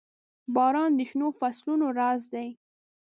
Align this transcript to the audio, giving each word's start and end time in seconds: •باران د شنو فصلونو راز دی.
•باران 0.55 0.91
د 0.95 0.99
شنو 1.09 1.27
فصلونو 1.39 1.85
راز 1.99 2.21
دی. 2.33 2.47